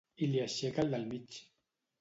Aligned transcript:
I 0.27 0.29
li 0.31 0.41
aixeca 0.45 0.83
el 0.87 0.91
del 0.95 1.07
mig. 1.13 1.41